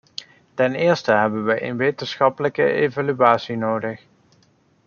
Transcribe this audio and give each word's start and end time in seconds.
Ten 0.53 0.75
eerste 0.75 1.11
hebben 1.11 1.45
we 1.45 1.63
een 1.63 1.77
wetenschappelijke 1.77 2.71
evaluatie 2.71 3.55
nodig. 3.57 4.01